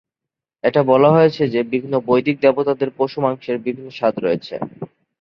[0.63, 4.55] এটা বলা হয়েছে যে বিভিন্ন বৈদিক দেবতাদের পশুর মাংসের বিভিন্ন স্বাদ রয়েছে।